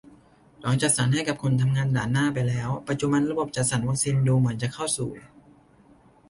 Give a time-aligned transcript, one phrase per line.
[0.61, 5.09] หลังจัดสรรให้กับคนทำงานด่านหน้าไปแล้ว ปัจจุบันระบบจัดสรรวัคซีนดูเหมือนจะเข้าสู่